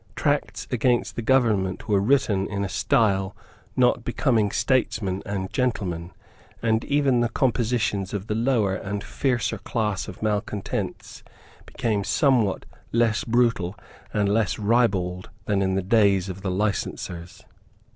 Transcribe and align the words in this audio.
Tracts 0.15 0.67
against 0.71 1.15
the 1.15 1.21
government 1.21 1.87
were 1.87 1.99
written 1.99 2.47
in 2.47 2.63
a 2.65 2.69
style 2.69 3.35
not 3.75 3.97
misbecoming 4.03 4.49
statesmen 4.51 5.21
and 5.27 5.53
gentlemen; 5.53 6.09
and 6.59 6.83
even 6.85 7.19
the 7.19 7.29
compositions 7.29 8.11
of 8.11 8.25
the 8.25 8.33
lower 8.33 8.73
and 8.73 9.03
fiercer 9.03 9.59
class 9.59 10.07
of 10.07 10.23
malecontents 10.23 11.21
became 11.67 12.03
somewhat 12.03 12.65
less 12.91 13.23
brutal 13.23 13.75
and 14.11 14.27
less 14.27 14.57
ribald 14.57 15.29
than 15.45 15.61
in 15.61 15.75
the 15.75 15.83
days 15.83 16.29
of 16.29 16.41
the 16.41 16.49
licensers. 16.49 17.43